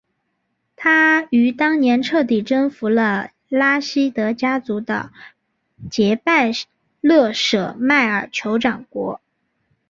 [0.75, 5.11] 他于当年彻底征服了拉希德家族的
[5.91, 6.49] 杰拜
[7.01, 9.21] 勒舍迈尔酋长国。